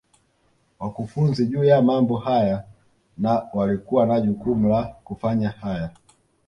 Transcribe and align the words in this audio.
wakufunzi 0.79 1.45
juu 1.45 1.63
ya 1.63 1.81
mambo 1.81 2.17
haya 2.17 2.63
na 3.17 3.47
walikuwa 3.53 4.05
na 4.05 4.21
jukumu 4.21 4.69
la 4.69 4.83
kufanya 4.83 5.49
haya 5.49 5.89